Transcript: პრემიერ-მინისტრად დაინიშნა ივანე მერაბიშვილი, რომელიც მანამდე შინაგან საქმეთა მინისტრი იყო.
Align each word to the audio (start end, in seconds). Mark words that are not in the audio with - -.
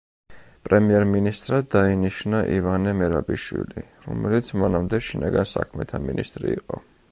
პრემიერ-მინისტრად 0.67 1.67
დაინიშნა 1.75 2.39
ივანე 2.55 2.95
მერაბიშვილი, 3.03 3.85
რომელიც 4.09 4.51
მანამდე 4.63 5.03
შინაგან 5.11 5.49
საქმეთა 5.55 6.05
მინისტრი 6.11 6.59
იყო. 6.59 6.85